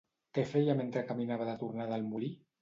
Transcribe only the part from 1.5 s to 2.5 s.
de tornada al molí?